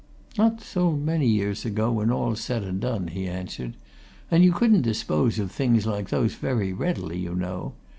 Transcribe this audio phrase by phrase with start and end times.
[0.35, 3.75] "Not so many years ago, when all's said and done," he answered.
[4.31, 7.73] "And you couldn't dispose of things like those very readily, you know.